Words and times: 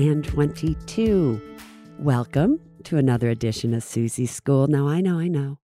2022. 0.00 1.58
Welcome 1.98 2.58
to 2.84 2.96
another 2.96 3.28
edition 3.28 3.74
of 3.74 3.84
Suze's 3.84 4.30
School. 4.30 4.66
Now, 4.66 4.88
I 4.88 5.02
know, 5.02 5.18
I 5.18 5.28
know. 5.28 5.58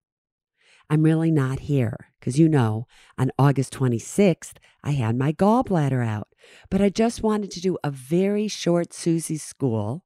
I'm 0.91 1.05
really 1.05 1.31
not 1.31 1.61
here 1.61 2.12
because 2.20 2.39
you 2.39 2.47
know, 2.47 2.87
on 3.17 3.31
August 3.39 3.73
26th, 3.73 4.57
I 4.84 4.91
had 4.91 5.17
my 5.17 5.33
gallbladder 5.33 6.07
out. 6.07 6.29
But 6.69 6.83
I 6.83 6.91
just 6.91 7.23
wanted 7.23 7.51
to 7.53 7.62
do 7.62 7.79
a 7.83 7.91
very 7.91 8.47
short 8.47 8.92
Suze's 8.92 9.42
School 9.42 10.05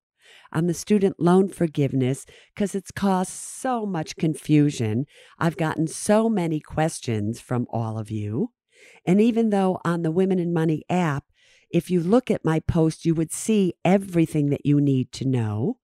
on 0.52 0.68
the 0.68 0.74
student 0.74 1.18
loan 1.18 1.48
forgiveness 1.48 2.24
because 2.54 2.76
it's 2.76 2.92
caused 2.92 3.32
so 3.32 3.84
much 3.84 4.14
confusion. 4.14 5.06
I've 5.40 5.56
gotten 5.56 5.88
so 5.88 6.28
many 6.28 6.60
questions 6.60 7.40
from 7.40 7.66
all 7.68 7.98
of 7.98 8.12
you. 8.12 8.52
And 9.04 9.20
even 9.20 9.50
though 9.50 9.80
on 9.84 10.02
the 10.02 10.12
Women 10.12 10.38
and 10.38 10.54
Money 10.54 10.84
app, 10.88 11.24
if 11.70 11.90
you 11.90 12.00
look 12.00 12.30
at 12.30 12.44
my 12.44 12.60
post, 12.60 13.04
you 13.04 13.14
would 13.14 13.32
see 13.32 13.74
everything 13.84 14.50
that 14.50 14.66
you 14.66 14.80
need 14.80 15.12
to 15.12 15.24
know. 15.24 15.78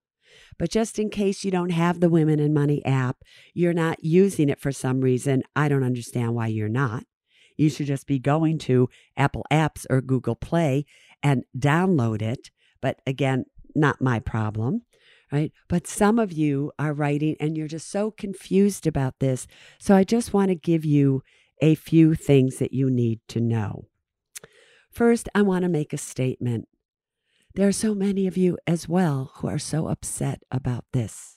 But 0.58 0.70
just 0.70 0.98
in 0.98 1.10
case 1.10 1.44
you 1.44 1.50
don't 1.50 1.70
have 1.70 2.00
the 2.00 2.08
Women 2.08 2.40
and 2.40 2.54
Money 2.54 2.84
app, 2.84 3.18
you're 3.54 3.72
not 3.72 4.02
using 4.02 4.48
it 4.48 4.60
for 4.60 4.72
some 4.72 5.00
reason, 5.00 5.42
I 5.54 5.68
don't 5.68 5.84
understand 5.84 6.34
why 6.34 6.48
you're 6.48 6.68
not. 6.68 7.04
You 7.56 7.70
should 7.70 7.86
just 7.86 8.06
be 8.06 8.18
going 8.18 8.58
to 8.60 8.88
Apple 9.16 9.44
Apps 9.50 9.86
or 9.88 10.00
Google 10.00 10.36
Play 10.36 10.84
and 11.22 11.44
download 11.56 12.22
it. 12.22 12.50
But 12.80 13.00
again, 13.06 13.46
not 13.74 14.00
my 14.00 14.20
problem, 14.20 14.82
right? 15.32 15.52
But 15.68 15.86
some 15.86 16.18
of 16.18 16.32
you 16.32 16.72
are 16.78 16.92
writing 16.92 17.36
and 17.40 17.56
you're 17.56 17.68
just 17.68 17.90
so 17.90 18.10
confused 18.10 18.86
about 18.86 19.20
this. 19.20 19.46
So 19.78 19.94
I 19.94 20.04
just 20.04 20.32
want 20.32 20.48
to 20.48 20.54
give 20.54 20.84
you 20.84 21.22
a 21.60 21.74
few 21.74 22.14
things 22.14 22.56
that 22.58 22.72
you 22.72 22.90
need 22.90 23.20
to 23.28 23.40
know. 23.40 23.88
First, 24.96 25.28
I 25.34 25.42
want 25.42 25.62
to 25.64 25.68
make 25.68 25.92
a 25.92 25.98
statement. 25.98 26.68
There 27.54 27.68
are 27.68 27.72
so 27.72 27.94
many 27.94 28.26
of 28.26 28.38
you 28.38 28.56
as 28.66 28.88
well 28.88 29.30
who 29.34 29.46
are 29.46 29.58
so 29.58 29.88
upset 29.88 30.40
about 30.50 30.86
this. 30.94 31.36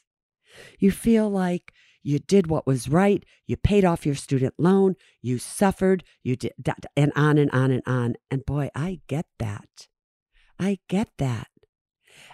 You 0.80 0.92
feel 0.92 1.30
like 1.30 1.74
you 2.02 2.20
did 2.20 2.48
what 2.48 2.66
was 2.66 2.88
right, 2.88 3.22
you 3.48 3.58
paid 3.58 3.84
off 3.84 4.06
your 4.06 4.16
student 4.16 4.54
loan, 4.58 4.96
you 5.22 5.40
suffered, 5.40 6.06
you 6.24 6.38
did, 6.38 6.54
and 6.96 7.12
on 7.18 7.38
and 7.38 7.52
on 7.52 7.72
and 7.72 7.84
on. 7.86 8.14
And 8.32 8.46
boy, 8.46 8.70
I 8.74 9.02
get 9.08 9.26
that. 9.40 9.90
I 10.58 10.80
get 10.88 11.10
that. 11.18 11.50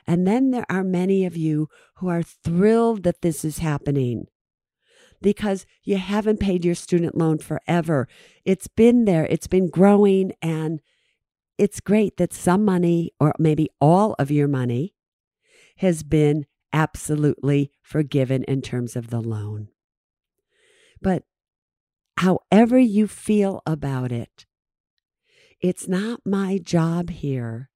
And 0.06 0.28
then 0.28 0.52
there 0.52 0.68
are 0.69 0.84
many 0.84 1.25
of 1.25 1.35
you 1.35 1.69
who 1.96 2.08
are 2.08 2.22
thrilled 2.22 3.02
that 3.02 3.24
this 3.24 3.44
is 3.44 3.58
happening 3.58 4.28
because 5.24 5.66
you 5.84 5.97
haven't 5.97 6.40
paid 6.40 6.64
your 6.64 6.75
student 6.75 7.18
loan 7.18 7.40
forever. 7.40 8.08
It's 8.46 8.68
been 8.68 9.06
there, 9.06 9.25
it's 9.25 9.47
been 9.47 9.72
growing, 9.72 10.34
and 10.40 10.81
it's 11.57 11.79
great 11.79 12.17
that 12.17 12.33
some 12.33 12.66
money, 12.66 13.11
or 13.19 13.33
maybe 13.39 13.69
all 13.79 14.16
of 14.19 14.31
your 14.31 14.47
money, 14.47 14.93
has 15.77 16.03
been 16.03 16.45
absolutely 16.73 17.71
forgiven 17.81 18.43
in 18.43 18.61
terms 18.61 18.95
of 18.95 19.09
the 19.09 19.21
loan. 19.21 19.69
But 21.01 21.23
however 22.17 22.77
you 22.77 23.07
feel 23.07 23.61
about 23.66 24.11
it, 24.11 24.45
it's 25.61 25.88
not 25.88 26.21
my 26.25 26.57
job 26.57 27.09
here 27.09 27.69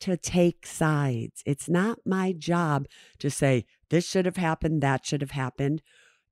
to 0.00 0.16
take 0.16 0.66
sides. 0.66 1.42
It's 1.46 1.68
not 1.68 2.00
my 2.04 2.32
job 2.32 2.86
to 3.20 3.30
say, 3.30 3.64
this 3.90 4.06
should 4.06 4.26
have 4.26 4.36
happened, 4.36 4.82
that 4.82 5.06
should 5.06 5.22
have 5.22 5.30
happened. 5.30 5.80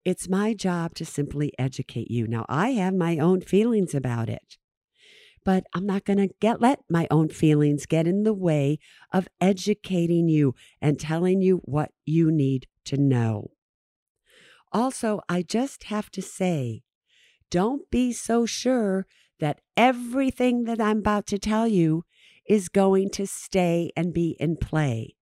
It's 0.04 0.28
my 0.28 0.52
job 0.52 0.94
to 0.96 1.06
simply 1.06 1.52
educate 1.58 2.10
you. 2.10 2.26
Now, 2.26 2.44
I 2.48 2.70
have 2.70 2.94
my 2.94 3.18
own 3.18 3.40
feelings 3.40 3.94
about 3.94 4.28
it 4.28 4.58
but 5.44 5.64
I'm 5.74 5.86
not 5.86 6.04
going 6.04 6.18
to 6.18 6.34
get 6.40 6.60
let 6.60 6.80
my 6.88 7.06
own 7.10 7.28
feelings 7.28 7.86
get 7.86 8.06
in 8.06 8.22
the 8.22 8.34
way 8.34 8.78
of 9.12 9.28
educating 9.40 10.28
you 10.28 10.54
and 10.80 10.98
telling 10.98 11.40
you 11.40 11.62
what 11.64 11.90
you 12.04 12.30
need 12.30 12.66
to 12.86 12.96
know. 12.96 13.50
Also, 14.72 15.20
I 15.28 15.42
just 15.42 15.84
have 15.84 16.10
to 16.12 16.22
say, 16.22 16.82
don't 17.50 17.90
be 17.90 18.12
so 18.12 18.46
sure 18.46 19.06
that 19.38 19.60
everything 19.76 20.64
that 20.64 20.80
I'm 20.80 20.98
about 20.98 21.26
to 21.26 21.38
tell 21.38 21.66
you 21.66 22.04
is 22.48 22.68
going 22.68 23.10
to 23.10 23.26
stay 23.26 23.90
and 23.96 24.14
be 24.14 24.36
in 24.40 24.56
play. 24.56 25.16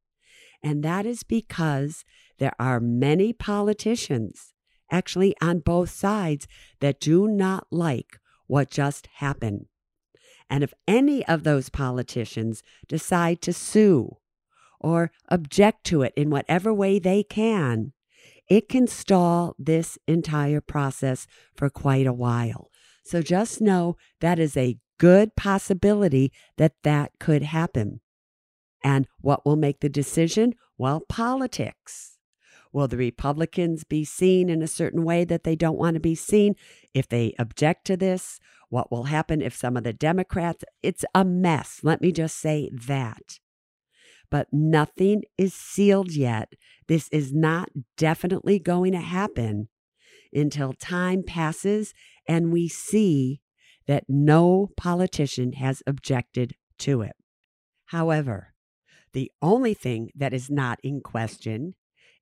And 0.62 0.82
that 0.82 1.06
is 1.06 1.22
because 1.22 2.04
there 2.38 2.52
are 2.58 2.80
many 2.80 3.32
politicians, 3.32 4.52
actually 4.90 5.34
on 5.40 5.60
both 5.60 5.90
sides, 5.90 6.46
that 6.80 7.00
do 7.00 7.26
not 7.28 7.66
like 7.70 8.18
what 8.46 8.70
just 8.70 9.08
happened. 9.16 9.66
And 10.50 10.64
if 10.64 10.72
any 10.86 11.26
of 11.26 11.44
those 11.44 11.68
politicians 11.68 12.62
decide 12.86 13.42
to 13.42 13.52
sue 13.52 14.16
or 14.80 15.10
object 15.28 15.84
to 15.84 16.02
it 16.02 16.12
in 16.16 16.30
whatever 16.30 16.72
way 16.72 16.98
they 16.98 17.22
can, 17.22 17.92
it 18.48 18.68
can 18.68 18.86
stall 18.86 19.54
this 19.58 19.98
entire 20.06 20.60
process 20.60 21.26
for 21.54 21.68
quite 21.68 22.06
a 22.06 22.12
while. 22.12 22.70
So 23.04 23.22
just 23.22 23.60
know 23.60 23.96
that 24.20 24.38
is 24.38 24.56
a 24.56 24.78
good 24.98 25.36
possibility 25.36 26.32
that 26.56 26.74
that 26.82 27.12
could 27.18 27.42
happen. 27.42 28.00
And 28.82 29.06
what 29.20 29.44
will 29.44 29.56
make 29.56 29.80
the 29.80 29.88
decision? 29.88 30.54
Well, 30.76 31.00
politics. 31.08 32.17
Will 32.72 32.88
the 32.88 32.96
Republicans 32.96 33.84
be 33.84 34.04
seen 34.04 34.48
in 34.48 34.62
a 34.62 34.66
certain 34.66 35.04
way 35.04 35.24
that 35.24 35.44
they 35.44 35.56
don't 35.56 35.78
want 35.78 35.94
to 35.94 36.00
be 36.00 36.14
seen 36.14 36.54
if 36.94 37.08
they 37.08 37.34
object 37.38 37.86
to 37.86 37.96
this? 37.96 38.40
What 38.68 38.90
will 38.90 39.04
happen 39.04 39.40
if 39.40 39.56
some 39.56 39.76
of 39.76 39.84
the 39.84 39.92
Democrats? 39.92 40.64
It's 40.82 41.04
a 41.14 41.24
mess. 41.24 41.80
Let 41.82 42.00
me 42.00 42.12
just 42.12 42.38
say 42.38 42.70
that. 42.72 43.38
But 44.30 44.48
nothing 44.52 45.22
is 45.38 45.54
sealed 45.54 46.12
yet. 46.12 46.52
This 46.86 47.08
is 47.08 47.32
not 47.32 47.70
definitely 47.96 48.58
going 48.58 48.92
to 48.92 49.00
happen 49.00 49.68
until 50.32 50.74
time 50.74 51.22
passes 51.22 51.94
and 52.26 52.52
we 52.52 52.68
see 52.68 53.40
that 53.86 54.04
no 54.06 54.68
politician 54.76 55.54
has 55.54 55.82
objected 55.86 56.54
to 56.78 57.00
it. 57.00 57.16
However, 57.86 58.54
the 59.14 59.32
only 59.40 59.72
thing 59.72 60.10
that 60.14 60.34
is 60.34 60.50
not 60.50 60.78
in 60.82 61.00
question 61.00 61.74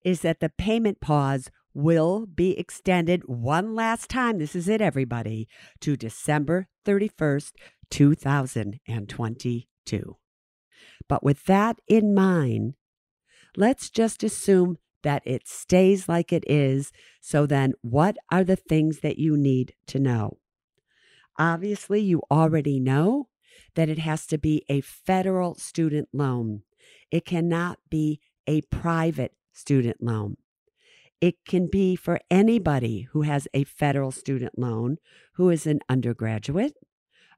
is 0.07 0.21
that 0.21 0.39
the 0.39 0.49
payment 0.49 1.01
pause 1.01 1.51
will 1.75 2.27
be 2.27 2.57
extended 2.57 3.25
one 3.27 3.75
last 3.75 4.09
time. 4.09 4.39
This 4.39 4.55
is 4.55 4.69
it, 4.69 4.81
everybody, 4.81 5.49
to 5.81 5.97
December 5.97 6.69
31st, 6.87 7.51
2022. 7.91 10.17
But 11.09 11.25
with 11.25 11.45
that 11.47 11.81
in 11.89 12.15
mind, 12.15 12.75
let's 13.57 13.91
just 13.91 14.23
assume 14.23 14.79
that 15.03 15.25
it 15.27 15.49
stays 15.49 16.09
like 16.09 16.33
it 16.33 16.45
is. 16.47 16.93
So 17.21 17.45
then, 17.45 17.73
what 17.83 18.17
are 18.31 18.45
the 18.45 18.55
things 18.55 19.01
that 19.01 19.19
you 19.19 19.37
need 19.37 19.75
to 19.89 19.99
know? 19.99 20.39
Obviously, 21.37 22.01
you 22.01 22.23
already 22.31 22.79
know 22.79 23.27
that 23.75 23.89
it 23.89 23.99
has 23.99 24.25
to 24.29 24.39
be 24.39 24.65
a 24.69 24.83
federal 24.83 25.57
student 25.57 26.11
loan. 26.13 26.63
It 27.11 27.25
cannot 27.25 27.81
be 27.91 28.21
a 28.47 28.61
private 28.63 29.33
student 29.57 30.03
loan. 30.03 30.37
It 31.21 31.37
can 31.49 31.69
be 31.71 31.97
for 31.97 32.21
anybody 32.31 33.09
who 33.13 33.23
has 33.23 33.49
a 33.55 33.65
federal 33.65 34.13
student 34.13 34.59
loan 34.59 34.99
who 35.35 35.49
is 35.49 35.67
an 35.67 35.81
undergraduate, 35.89 36.75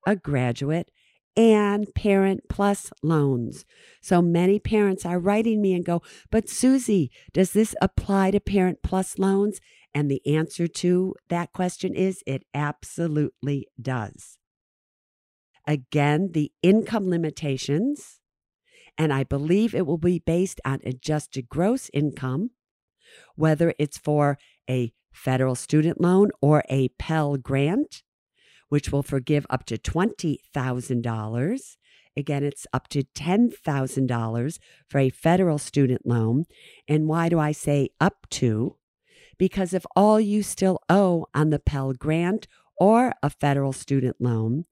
a 0.06 0.16
graduate, 0.16 0.90
and 1.36 1.86
Parent 1.94 2.40
Plus 2.48 2.90
loans. 3.02 3.64
So 4.02 4.20
many 4.20 4.58
parents 4.58 5.06
are 5.06 5.20
writing 5.20 5.62
me 5.62 5.72
and 5.72 5.84
go, 5.84 6.02
But 6.32 6.48
Suze, 6.48 7.08
does 7.32 7.52
this 7.52 7.76
apply 7.80 8.32
to 8.32 8.40
Parent 8.40 8.80
Plus 8.82 9.18
loans? 9.18 9.60
And 9.94 10.10
the 10.10 10.20
answer 10.26 10.66
to 10.66 11.14
that 11.28 11.52
question 11.52 11.94
is 11.94 12.24
it 12.26 12.42
absolutely 12.52 13.68
does. 13.80 14.38
Again, 15.66 16.30
the 16.32 16.50
income 16.62 17.08
limitations, 17.08 18.17
and 18.98 19.12
I 19.12 19.24
believe 19.24 19.74
it 19.74 19.86
will 19.86 19.98
be 19.98 20.18
based 20.18 20.60
on 20.64 20.80
adjusted 20.84 21.48
gross 21.48 21.88
income, 21.94 22.50
whether 23.36 23.72
it's 23.78 23.96
for 23.96 24.36
a 24.68 24.92
federal 25.12 25.54
student 25.54 26.00
loan 26.00 26.30
or 26.42 26.62
a 26.68 26.88
Pell 26.98 27.36
Grant 27.36 28.02
which 28.68 28.92
will 28.92 29.02
forgive 29.02 29.46
up 29.50 29.64
to 29.66 29.78
$20,000. 29.78 31.76
Again, 32.16 32.44
it's 32.44 32.66
up 32.72 32.88
to 32.88 33.04
$10,000 33.04 34.58
for 34.88 34.98
a 34.98 35.10
federal 35.10 35.58
student 35.58 36.06
loan. 36.06 36.44
And 36.86 37.06
why 37.06 37.28
do 37.28 37.38
I 37.38 37.52
say 37.52 37.90
up 38.00 38.26
to? 38.30 38.76
Because 39.38 39.72
if 39.72 39.86
all 39.94 40.18
you 40.20 40.42
still 40.42 40.80
owe 40.88 41.26
on 41.34 41.50
the 41.50 41.60
Pell 41.60 41.92
Grant 41.92 42.48
or 42.76 43.12
a 43.22 43.30
federal 43.30 43.72
student 43.72 44.16
loan 44.20 44.64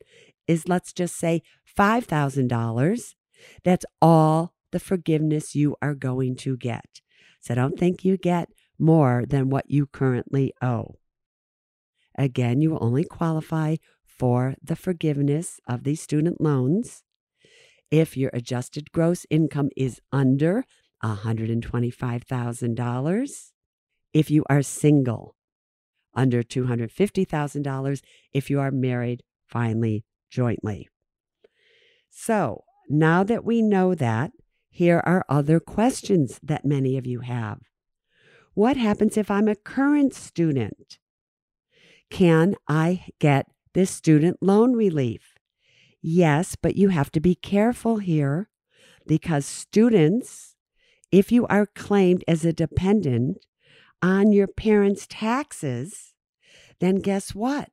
is, 0.48 0.68
let's 0.68 0.92
just 0.92 1.16
say, 1.16 1.42
$5,000, 1.78 3.14
that's 3.64 3.84
all 4.00 4.54
the 4.72 4.80
forgiveness 4.80 5.54
you 5.54 5.76
are 5.80 5.94
going 5.94 6.36
to 6.36 6.56
get. 6.56 7.00
So 7.40 7.54
don't 7.54 7.78
think 7.78 8.04
you 8.04 8.16
get 8.16 8.48
more 8.78 9.24
than 9.26 9.50
what 9.50 9.70
you 9.70 9.86
currently 9.86 10.52
owe. 10.60 10.96
Again, 12.18 12.60
you 12.60 12.70
will 12.70 12.84
only 12.84 13.04
qualify 13.04 13.76
for 14.04 14.54
the 14.62 14.76
forgiveness 14.76 15.60
of 15.68 15.84
these 15.84 16.00
student 16.00 16.40
loans 16.40 17.02
if 17.90 18.16
your 18.16 18.30
adjusted 18.32 18.90
gross 18.90 19.26
income 19.30 19.68
is 19.76 20.00
under 20.10 20.64
$125,000, 21.04 23.52
if 24.12 24.30
you 24.30 24.44
are 24.48 24.62
single, 24.62 25.36
under 26.14 26.42
$250,000, 26.42 28.00
if 28.32 28.48
you 28.50 28.58
are 28.58 28.70
married, 28.70 29.22
finally, 29.46 30.04
jointly. 30.30 30.88
So 32.10 32.64
now 32.88 33.24
that 33.24 33.44
we 33.44 33.62
know 33.62 33.94
that, 33.94 34.32
here 34.70 35.02
are 35.04 35.24
other 35.28 35.58
questions 35.58 36.38
that 36.42 36.64
many 36.64 36.98
of 36.98 37.06
you 37.06 37.20
have. 37.20 37.60
What 38.54 38.76
happens 38.76 39.16
if 39.16 39.30
I'm 39.30 39.48
a 39.48 39.54
current 39.54 40.14
student? 40.14 40.98
Can 42.10 42.56
I 42.68 43.06
get 43.18 43.46
this 43.74 43.90
student 43.90 44.38
loan 44.42 44.74
relief? 44.74 45.34
Yes, 46.02 46.56
but 46.56 46.76
you 46.76 46.90
have 46.90 47.10
to 47.12 47.20
be 47.20 47.34
careful 47.34 47.98
here 47.98 48.48
because 49.06 49.46
students, 49.46 50.56
if 51.10 51.32
you 51.32 51.46
are 51.46 51.66
claimed 51.66 52.22
as 52.28 52.44
a 52.44 52.52
dependent 52.52 53.38
on 54.02 54.32
your 54.32 54.46
parents' 54.46 55.06
taxes, 55.08 56.14
then 56.80 56.96
guess 56.96 57.34
what? 57.34 57.70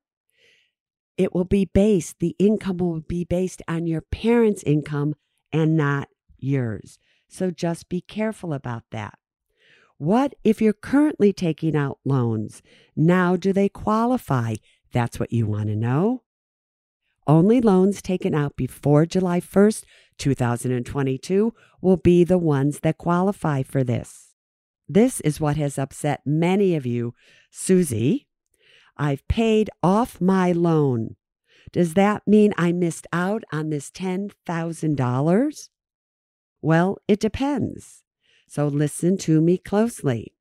It 1.17 1.33
will 1.33 1.45
be 1.45 1.65
based, 1.65 2.19
the 2.19 2.35
income 2.39 2.77
will 2.77 3.01
be 3.01 3.23
based 3.23 3.61
on 3.67 3.85
your 3.85 4.01
parents' 4.01 4.63
income 4.63 5.13
and 5.51 5.77
not 5.77 6.09
yours. 6.37 6.97
So 7.27 7.51
just 7.51 7.89
be 7.89 8.01
careful 8.01 8.53
about 8.53 8.83
that. 8.91 9.17
What 9.97 10.33
if 10.43 10.61
you're 10.61 10.73
currently 10.73 11.31
taking 11.31 11.75
out 11.75 11.99
loans? 12.03 12.61
Now, 12.95 13.35
do 13.35 13.53
they 13.53 13.69
qualify? 13.69 14.55
That's 14.91 15.19
what 15.19 15.31
you 15.31 15.45
want 15.47 15.67
to 15.67 15.75
know. 15.75 16.23
Only 17.25 17.61
loans 17.61 18.01
taken 18.01 18.35
out 18.35 18.55
before 18.55 19.05
July 19.05 19.39
1st, 19.39 19.83
2022 20.17 21.53
will 21.81 21.97
be 21.97 22.23
the 22.23 22.37
ones 22.37 22.81
that 22.81 22.97
qualify 22.97 23.63
for 23.63 23.83
this. 23.83 24.33
This 24.89 25.21
is 25.21 25.39
what 25.39 25.57
has 25.57 25.79
upset 25.79 26.21
many 26.25 26.75
of 26.75 26.85
you. 26.85 27.13
Suze, 27.49 28.25
I've 28.97 29.27
paid 29.27 29.69
off 29.81 30.21
my 30.21 30.51
loan. 30.51 31.15
Does 31.71 31.95
that 31.95 32.23
mean 32.27 32.53
I 32.57 32.71
missed 32.71 33.07
out 33.11 33.43
on 33.51 33.69
this 33.69 33.89
$10,000? 33.89 35.69
Well, 36.61 36.97
it 37.07 37.19
depends. 37.19 38.03
So 38.47 38.67
listen 38.67 39.17
to 39.19 39.41
me 39.41 39.57
closely. 39.57 40.33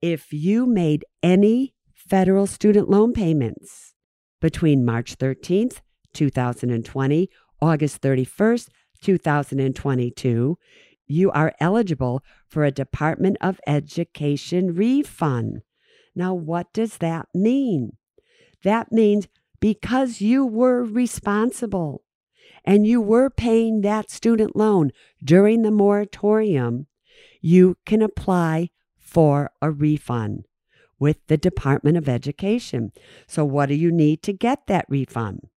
If 0.00 0.32
you 0.32 0.66
made 0.66 1.04
any 1.22 1.74
federal 1.94 2.46
student 2.46 2.88
loan 2.88 3.12
payments 3.12 3.94
between 4.40 4.84
March 4.84 5.16
13th, 5.16 5.80
2020, 6.14 7.28
August 7.60 8.00
31st, 8.00 8.68
2022, 9.02 10.58
you 11.06 11.30
are 11.30 11.52
eligible 11.60 12.22
for 12.48 12.64
a 12.64 12.70
Department 12.70 13.36
of 13.40 13.60
Education 13.66 14.74
refund. 14.74 15.62
Now, 16.14 16.34
what 16.34 16.72
does 16.72 16.98
that 16.98 17.28
mean? 17.34 17.96
That 18.62 18.92
means 18.92 19.28
because 19.60 20.20
you 20.20 20.46
were 20.46 20.84
responsible 20.84 22.02
and 22.64 22.86
you 22.86 23.00
were 23.00 23.30
paying 23.30 23.82
that 23.82 24.10
student 24.10 24.56
loan 24.56 24.90
during 25.22 25.62
the 25.62 25.70
moratorium, 25.70 26.86
you 27.40 27.76
can 27.84 28.00
apply 28.00 28.70
for 28.96 29.50
a 29.60 29.70
refund 29.70 30.46
with 30.98 31.26
the 31.26 31.36
Department 31.36 31.96
of 31.96 32.08
Education. 32.08 32.92
So, 33.26 33.44
what 33.44 33.66
do 33.66 33.74
you 33.74 33.92
need 33.92 34.22
to 34.22 34.32
get 34.32 34.66
that 34.66 34.86
refund? 34.88 35.48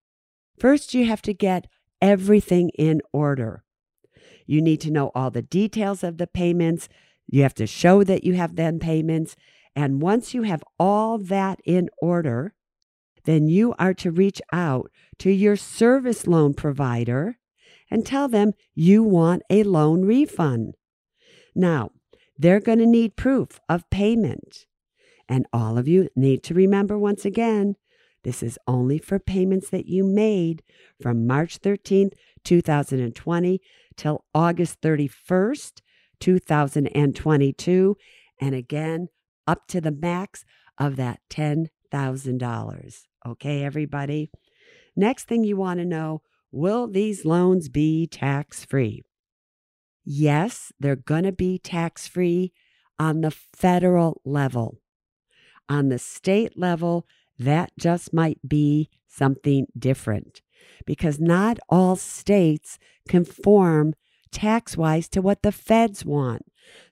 First, 0.59 0.93
you 0.93 1.05
have 1.05 1.21
to 1.23 1.33
get 1.33 1.67
everything 2.01 2.69
in 2.77 3.01
order. 3.13 3.63
You 4.45 4.61
need 4.61 4.81
to 4.81 4.91
know 4.91 5.11
all 5.13 5.31
the 5.31 5.41
details 5.41 6.03
of 6.03 6.17
the 6.17 6.27
payments. 6.27 6.89
You 7.27 7.43
have 7.43 7.55
to 7.55 7.67
show 7.67 8.03
that 8.03 8.23
you 8.23 8.33
have 8.33 8.55
them 8.55 8.79
payments. 8.79 9.35
And 9.77 10.01
once 10.01 10.33
you 10.33 10.41
have 10.41 10.63
all 10.79 11.19
that 11.19 11.59
in 11.63 11.91
order, 12.01 12.55
then 13.25 13.47
you 13.47 13.75
are 13.77 13.93
to 13.93 14.09
reach 14.09 14.41
out 14.51 14.89
to 15.19 15.29
your 15.29 15.55
service 15.55 16.25
loan 16.25 16.55
provider 16.55 17.37
and 17.91 18.03
tell 18.03 18.27
them 18.27 18.53
you 18.73 19.03
want 19.03 19.43
a 19.51 19.61
loan 19.61 20.03
refund. 20.03 20.73
Now, 21.53 21.91
they're 22.35 22.59
going 22.59 22.79
to 22.79 22.87
need 22.87 23.15
proof 23.15 23.59
of 23.69 23.87
payment. 23.91 24.65
And 25.29 25.45
all 25.53 25.77
of 25.77 25.87
you 25.87 26.09
need 26.15 26.41
to 26.45 26.55
remember 26.55 26.97
once 26.97 27.23
again 27.23 27.75
this 28.23 28.41
is 28.41 28.57
only 28.67 28.97
for 28.97 29.19
payments 29.19 29.69
that 29.69 29.85
you 29.85 30.03
made 30.03 30.63
from 30.99 31.27
March 31.27 31.61
13th, 31.61 32.13
2020 32.43 33.61
till 33.95 34.25
August 34.33 34.81
31st, 34.81 35.81
2022. 36.19 37.95
And 38.41 38.55
again, 38.55 39.09
up 39.47 39.67
to 39.67 39.81
the 39.81 39.91
max 39.91 40.45
of 40.77 40.95
that 40.97 41.21
$10,000. 41.29 43.01
Okay, 43.25 43.63
everybody? 43.63 44.29
Next 44.95 45.27
thing 45.27 45.43
you 45.43 45.57
want 45.57 45.79
to 45.79 45.85
know 45.85 46.21
will 46.51 46.87
these 46.87 47.25
loans 47.25 47.69
be 47.69 48.07
tax 48.07 48.65
free? 48.65 49.03
Yes, 50.05 50.71
they're 50.79 50.95
going 50.95 51.23
to 51.23 51.31
be 51.31 51.59
tax 51.59 52.07
free 52.07 52.53
on 52.99 53.21
the 53.21 53.31
federal 53.31 54.21
level. 54.23 54.79
On 55.69 55.89
the 55.89 55.99
state 55.99 56.57
level, 56.57 57.05
that 57.37 57.71
just 57.77 58.13
might 58.13 58.39
be 58.47 58.89
something 59.07 59.67
different 59.77 60.41
because 60.85 61.19
not 61.19 61.59
all 61.69 61.95
states 61.95 62.79
conform 63.07 63.93
tax 64.31 64.77
wise 64.77 65.07
to 65.09 65.21
what 65.21 65.43
the 65.43 65.51
feds 65.51 66.05
want. 66.05 66.43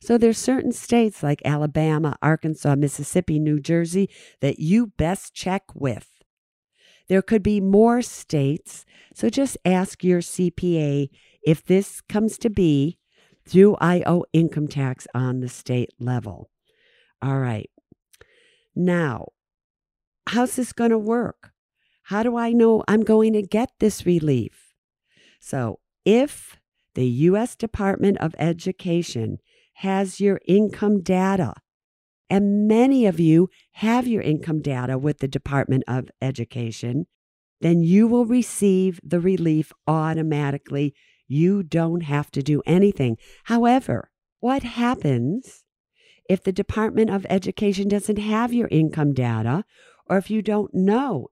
So 0.01 0.17
there's 0.17 0.37
certain 0.37 0.71
states 0.71 1.21
like 1.21 1.41
Alabama, 1.43 2.17
Arkansas, 2.21 2.75
Mississippi, 2.75 3.39
New 3.39 3.59
Jersey 3.59 4.09
that 4.41 4.59
you 4.59 4.87
best 4.97 5.33
check 5.33 5.63
with. 5.73 6.09
There 7.07 7.21
could 7.21 7.43
be 7.43 7.61
more 7.61 8.01
states, 8.01 8.85
so 9.13 9.29
just 9.29 9.57
ask 9.63 10.03
your 10.03 10.21
CPA 10.21 11.09
if 11.45 11.63
this 11.63 12.01
comes 12.01 12.37
to 12.39 12.49
be 12.49 12.97
do 13.47 13.75
I 13.79 14.01
owe 14.07 14.25
income 14.33 14.67
tax 14.67 15.07
on 15.13 15.39
the 15.39 15.49
state 15.49 15.91
level? 15.99 16.49
All 17.21 17.37
right. 17.37 17.69
Now, 18.75 19.27
how's 20.27 20.55
this 20.55 20.73
going 20.73 20.89
to 20.89 20.97
work? 20.97 21.51
How 22.03 22.23
do 22.23 22.37
I 22.37 22.51
know 22.51 22.83
I'm 22.87 23.03
going 23.03 23.33
to 23.33 23.43
get 23.43 23.69
this 23.79 24.05
relief? 24.05 24.73
So, 25.39 25.79
if 26.05 26.59
the 26.95 27.07
U.S. 27.07 27.55
Department 27.55 28.17
of 28.17 28.35
Education 28.39 29.37
has 29.75 30.19
your 30.19 30.39
income 30.47 31.01
data, 31.01 31.53
and 32.29 32.67
many 32.67 33.05
of 33.05 33.19
you 33.19 33.49
have 33.73 34.07
your 34.07 34.21
income 34.21 34.61
data 34.61 34.97
with 34.97 35.19
the 35.19 35.27
Department 35.27 35.83
of 35.87 36.09
Education, 36.21 37.05
then 37.61 37.83
you 37.83 38.07
will 38.07 38.25
receive 38.25 38.99
the 39.03 39.19
relief 39.19 39.71
automatically 39.87 40.93
you 41.27 41.63
don't 41.63 42.01
have 42.01 42.31
to 42.31 42.41
do 42.41 42.61
anything. 42.65 43.17
However, 43.45 44.11
what 44.39 44.63
happens 44.63 45.63
if 46.29 46.43
the 46.43 46.51
Department 46.51 47.09
of 47.09 47.25
Education 47.29 47.87
doesn't 47.87 48.17
have 48.19 48.53
your 48.53 48.67
income 48.69 49.13
data 49.13 49.63
or 50.07 50.17
if 50.17 50.29
you 50.29 50.41
don't 50.41 50.73
know 50.73 51.27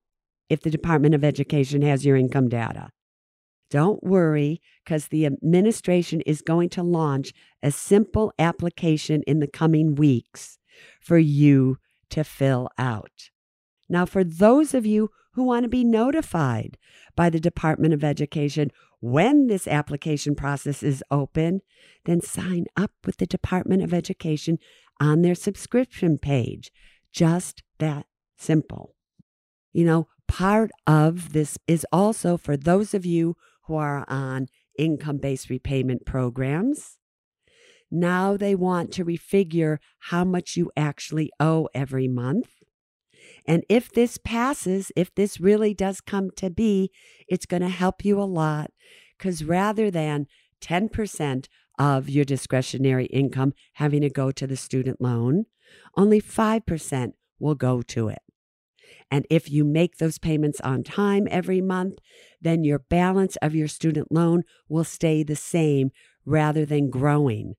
if 0.50 0.62
the 0.62 0.70
Department 0.70 1.16
of 1.16 1.24
Education 1.24 1.82
has 1.82 2.06
your 2.06 2.16
income 2.16 2.50
data. 2.50 2.90
Don't 3.74 4.04
worry, 4.04 4.62
because 4.86 5.08
the 5.08 5.26
administration 5.26 6.22
is 6.28 6.44
going 6.44 6.70
to 6.70 6.84
launch 6.84 7.34
a 7.64 7.72
simple 7.72 8.32
application 8.38 9.24
in 9.26 9.40
the 9.40 9.48
coming 9.48 9.96
weeks 9.96 10.60
for 11.02 11.18
you 11.18 11.80
to 12.12 12.24
fill 12.24 12.70
out. 12.78 13.32
Now, 13.90 14.06
for 14.06 14.24
those 14.24 14.76
of 14.76 14.86
you 14.86 15.10
who 15.32 15.42
want 15.42 15.64
to 15.64 15.70
be 15.70 15.84
notified 15.84 16.78
by 17.16 17.32
the 17.32 17.40
Department 17.40 17.96
of 17.96 18.04
Education 18.04 18.70
when 19.00 19.48
this 19.48 19.68
application 19.68 20.36
process 20.36 20.84
is 20.84 21.04
open, 21.10 21.62
then 22.06 22.22
sign 22.22 22.66
up 22.78 22.92
with 23.08 23.18
the 23.18 23.26
Department 23.26 23.82
of 23.82 23.92
Education 23.92 24.60
on 25.00 25.24
their 25.24 25.34
subscription 25.34 26.20
page. 26.20 26.72
Just 27.12 27.64
that 27.80 28.06
simple. 28.38 28.94
You 29.72 29.86
know, 29.86 30.08
part 30.28 30.70
of 30.86 31.34
this 31.34 31.58
is 31.66 31.88
also 31.92 32.38
for 32.38 32.56
those 32.56 32.94
of 32.94 33.04
you 33.04 33.36
who 33.66 33.76
are 33.76 34.06
on 34.08 34.48
income 34.78 35.18
based 35.18 35.50
repayment 35.50 36.06
programs. 36.06 36.98
Now 37.92 38.38
they 38.38 38.56
want 38.56 38.92
to 38.94 39.06
refigure 39.06 39.78
how 40.00 40.24
much 40.24 40.58
you 40.58 40.72
actually 40.76 41.32
owe 41.40 41.70
every 41.74 42.08
month. 42.08 42.50
And 43.46 43.64
if 43.70 43.92
this 43.92 44.18
passes, 44.18 44.92
if 44.96 45.14
this 45.14 45.40
really 45.40 45.74
does 45.74 46.02
come 46.02 46.32
to 46.38 46.50
be, 46.50 46.92
it's 47.28 47.46
going 47.46 47.62
to 47.62 47.70
help 47.70 48.04
you 48.04 48.20
a 48.20 48.26
lot 48.26 48.72
because 49.18 49.44
rather 49.44 49.92
than 49.92 50.28
10% 50.62 51.46
of 51.80 52.10
your 52.10 52.26
discretionary 52.26 53.06
income 53.06 53.54
having 53.74 54.02
to 54.02 54.10
go 54.10 54.32
to 54.32 54.48
the 54.48 54.58
student 54.58 55.00
loan, 55.02 55.46
only 55.96 56.22
5% 56.22 57.12
will 57.40 57.56
go 57.56 57.82
to 57.82 58.10
it. 58.10 58.20
And 59.14 59.28
if 59.30 59.48
you 59.48 59.64
make 59.64 59.98
those 59.98 60.18
payments 60.18 60.60
on 60.62 60.82
time 60.82 61.28
every 61.30 61.62
month, 61.62 62.00
then 62.42 62.64
your 62.64 62.80
balance 62.80 63.36
of 63.44 63.54
your 63.54 63.68
student 63.68 64.12
loan 64.12 64.42
will 64.68 64.84
stay 64.84 65.22
the 65.22 65.36
same 65.36 65.92
rather 66.26 66.66
than 66.66 66.90
growing. 66.90 67.54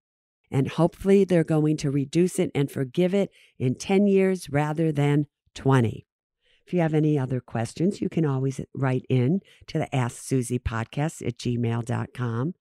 And 0.50 0.66
hopefully, 0.66 1.22
they're 1.22 1.44
going 1.44 1.76
to 1.76 1.92
reduce 1.92 2.40
it 2.40 2.50
and 2.56 2.68
forgive 2.68 3.14
it 3.14 3.30
in 3.56 3.76
10 3.76 4.08
years 4.08 4.50
rather 4.50 4.90
than 4.90 5.26
20. 5.54 6.04
If 6.66 6.74
you 6.74 6.80
have 6.80 6.92
any 6.92 7.16
other 7.16 7.40
questions, 7.40 8.00
you 8.00 8.08
can 8.08 8.26
always 8.26 8.60
write 8.74 9.06
in 9.08 9.38
to 9.68 9.78
the 9.78 9.94
Ask 9.94 10.24
Suze 10.24 10.58
podcast 10.58 11.24
at 11.24 11.38
gmail.com. 11.38 12.54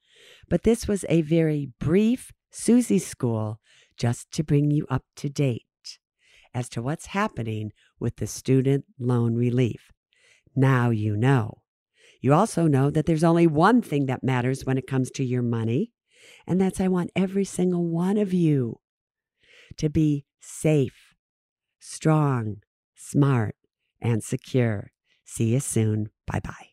But 0.48 0.62
this 0.62 0.88
was 0.88 1.04
a 1.10 1.24
very 1.24 1.72
brief 1.80 2.32
Suze 2.52 3.04
School 3.04 3.60
just 3.98 4.30
to 4.34 4.44
bring 4.44 4.70
you 4.70 4.86
up 4.88 5.04
to 5.16 5.30
date 5.30 5.66
as 6.54 6.70
to 6.70 6.82
what's 6.82 7.08
happening 7.08 7.72
with 8.00 8.18
the 8.18 8.28
student 8.28 8.86
loan 9.00 9.36
relief. 9.36 9.92
Now 10.56 10.90
you 10.90 11.18
know. 11.18 11.62
You 12.22 12.34
also 12.34 12.68
know 12.68 12.90
that 12.90 13.06
there's 13.06 13.24
only 13.24 13.48
one 13.48 13.82
thing 13.82 14.06
that 14.06 14.24
matters 14.24 14.66
when 14.66 14.78
it 14.78 14.88
comes 14.88 15.12
to 15.12 15.24
your 15.26 15.42
money, 15.42 15.92
and 16.48 16.60
that's 16.60 16.80
I 16.80 16.88
want 16.88 17.12
every 17.16 17.44
single 17.44 17.86
one 17.86 18.18
of 18.18 18.34
you 18.34 18.80
to 19.78 19.90
be 19.90 20.26
safe, 20.40 21.14
strong, 21.80 22.58
smart, 22.96 23.56
and 24.02 24.24
secure. 24.24 24.92
See 25.26 25.54
you 25.54 25.60
soon. 25.60 26.10
Bye 26.28 26.42
bye. 26.44 26.73